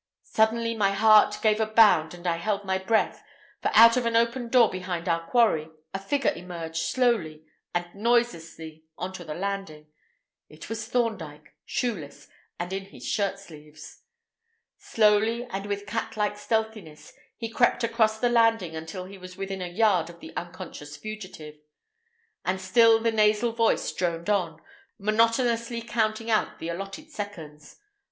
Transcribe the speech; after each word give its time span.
Suddenly 0.23 0.73
my 0.75 0.93
heart 0.93 1.37
gave 1.43 1.59
a 1.59 1.67
bound 1.67 2.15
and 2.15 2.25
I 2.25 2.37
held 2.37 2.65
my 2.65 2.79
breath, 2.79 3.21
for 3.61 3.69
out 3.75 3.97
of 3.97 4.07
an 4.07 4.15
open 4.15 4.49
door 4.49 4.67
behind 4.67 5.07
our 5.07 5.27
quarry, 5.27 5.69
a 5.93 5.99
figure 5.99 6.33
emerged 6.35 6.81
slowly 6.87 7.43
and 7.75 7.85
noiselessly 7.93 8.83
on 8.97 9.13
to 9.13 9.23
the 9.23 9.35
landing. 9.35 9.85
It 10.49 10.69
was 10.71 10.87
Thorndyke, 10.87 11.53
shoeless, 11.65 12.27
and 12.59 12.73
in 12.73 12.85
his 12.85 13.05
shirt 13.07 13.37
sleeves. 13.37 14.01
Slowly 14.79 15.45
and 15.51 15.67
with 15.67 15.85
cat 15.85 16.17
like 16.17 16.35
stealthiness, 16.35 17.13
he 17.37 17.47
crept 17.47 17.83
across 17.83 18.17
the 18.19 18.29
landing 18.29 18.75
until 18.75 19.05
he 19.05 19.19
was 19.19 19.37
within 19.37 19.61
a 19.61 19.67
yard 19.67 20.09
of 20.09 20.19
the 20.19 20.35
unconscious 20.35 20.97
fugitive, 20.97 21.59
and 22.43 22.59
still 22.59 22.99
the 22.99 23.11
nasal 23.11 23.51
voice 23.51 23.91
droned 23.93 24.31
on, 24.31 24.59
monotonously 24.97 25.83
counting 25.83 26.31
out 26.31 26.57
the 26.57 26.69
allotted 26.69 27.11
seconds. 27.11 27.77